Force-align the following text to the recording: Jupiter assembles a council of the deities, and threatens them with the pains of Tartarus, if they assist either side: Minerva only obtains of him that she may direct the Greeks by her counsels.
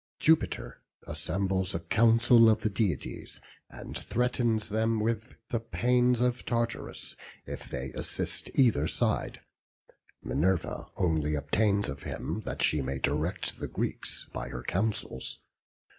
Jupiter 0.19 0.79
assembles 1.05 1.75
a 1.75 1.79
council 1.79 2.49
of 2.49 2.61
the 2.61 2.71
deities, 2.71 3.39
and 3.69 3.95
threatens 3.95 4.69
them 4.69 4.99
with 4.99 5.35
the 5.49 5.59
pains 5.59 6.21
of 6.21 6.43
Tartarus, 6.43 7.15
if 7.45 7.69
they 7.69 7.91
assist 7.91 8.49
either 8.55 8.87
side: 8.87 9.41
Minerva 10.23 10.87
only 10.97 11.35
obtains 11.35 11.87
of 11.87 12.01
him 12.01 12.41
that 12.45 12.63
she 12.63 12.81
may 12.81 12.97
direct 12.97 13.59
the 13.59 13.67
Greeks 13.67 14.25
by 14.33 14.49
her 14.49 14.63
counsels. 14.63 15.37